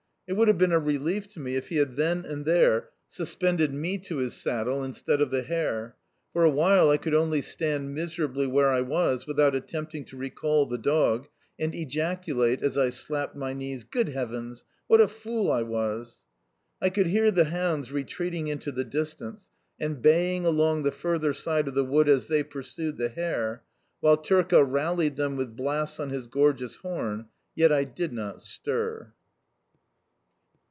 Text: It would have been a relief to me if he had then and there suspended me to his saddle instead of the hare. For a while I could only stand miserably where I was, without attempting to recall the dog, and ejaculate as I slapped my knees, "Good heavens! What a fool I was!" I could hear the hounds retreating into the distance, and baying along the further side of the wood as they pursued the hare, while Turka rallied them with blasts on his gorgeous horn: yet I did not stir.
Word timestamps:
It 0.27 0.35
would 0.37 0.47
have 0.47 0.57
been 0.57 0.71
a 0.71 0.79
relief 0.79 1.27
to 1.31 1.41
me 1.41 1.57
if 1.57 1.67
he 1.67 1.75
had 1.75 1.97
then 1.97 2.23
and 2.23 2.45
there 2.45 2.87
suspended 3.09 3.73
me 3.73 3.97
to 3.97 4.19
his 4.19 4.33
saddle 4.33 4.81
instead 4.81 5.19
of 5.19 5.29
the 5.29 5.41
hare. 5.41 5.97
For 6.31 6.45
a 6.45 6.49
while 6.49 6.89
I 6.89 6.95
could 6.95 7.13
only 7.13 7.41
stand 7.41 7.93
miserably 7.93 8.47
where 8.47 8.69
I 8.69 8.79
was, 8.79 9.27
without 9.27 9.55
attempting 9.55 10.05
to 10.05 10.15
recall 10.15 10.65
the 10.65 10.77
dog, 10.77 11.27
and 11.59 11.75
ejaculate 11.75 12.61
as 12.63 12.77
I 12.77 12.87
slapped 12.91 13.35
my 13.35 13.51
knees, 13.51 13.83
"Good 13.83 14.07
heavens! 14.07 14.63
What 14.87 15.01
a 15.01 15.09
fool 15.09 15.51
I 15.51 15.63
was!" 15.63 16.21
I 16.81 16.89
could 16.89 17.07
hear 17.07 17.29
the 17.29 17.45
hounds 17.49 17.91
retreating 17.91 18.47
into 18.47 18.71
the 18.71 18.85
distance, 18.85 19.49
and 19.81 20.01
baying 20.01 20.45
along 20.45 20.83
the 20.83 20.93
further 20.93 21.33
side 21.33 21.67
of 21.67 21.73
the 21.75 21.83
wood 21.83 22.07
as 22.07 22.27
they 22.27 22.43
pursued 22.43 22.95
the 22.95 23.09
hare, 23.09 23.63
while 23.99 24.15
Turka 24.15 24.63
rallied 24.63 25.17
them 25.17 25.35
with 25.35 25.57
blasts 25.57 25.99
on 25.99 26.09
his 26.09 26.27
gorgeous 26.27 26.77
horn: 26.77 27.25
yet 27.53 27.73
I 27.73 27.83
did 27.83 28.13
not 28.13 28.41
stir. 28.41 29.11